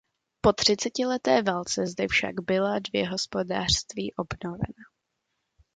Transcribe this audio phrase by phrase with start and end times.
[0.41, 4.83] Po třicetileté válce zde však byla dvě hospodářství obnovena.